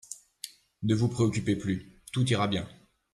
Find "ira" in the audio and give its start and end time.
2.25-2.47